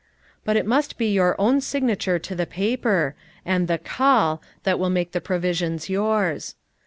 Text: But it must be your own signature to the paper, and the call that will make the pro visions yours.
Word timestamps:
But 0.43 0.57
it 0.57 0.65
must 0.65 0.97
be 0.97 1.13
your 1.13 1.39
own 1.39 1.61
signature 1.61 2.17
to 2.17 2.33
the 2.33 2.47
paper, 2.47 3.13
and 3.45 3.67
the 3.67 3.77
call 3.77 4.41
that 4.63 4.79
will 4.79 4.89
make 4.89 5.11
the 5.11 5.21
pro 5.21 5.37
visions 5.37 5.89
yours. 5.89 6.55